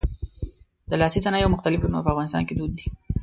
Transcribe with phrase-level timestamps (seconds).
[0.89, 2.87] د لاسي صنایعو مختلف ډولونه په افغانستان کې دود دي.